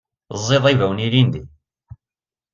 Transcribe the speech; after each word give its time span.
Teẓẓiḍ 0.29 0.65
ibawen 0.67 1.03
ilindi? 1.05 1.43